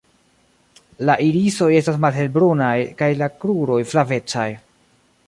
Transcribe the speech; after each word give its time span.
La 1.09 1.15
irisoj 1.25 1.69
estas 1.81 1.99
malhelbrunaj 2.05 2.73
kaj 3.03 3.11
la 3.21 3.29
kruroj 3.45 3.81
flavecaj. 3.93 4.49